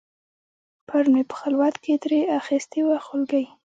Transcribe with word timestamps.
پرون 0.87 1.07
مې 1.13 1.23
په 1.29 1.35
خلوت 1.41 1.75
کې 1.83 1.93
ترې 2.03 2.19
اخیستې 2.39 2.79
وه 2.87 2.97
خولګۍ 3.05 3.45